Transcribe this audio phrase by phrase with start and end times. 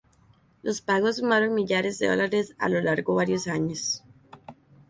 [0.63, 4.03] Los pagos sumaron millares de dólares a lo largo varios años.